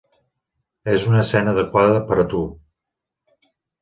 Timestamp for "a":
2.25-2.25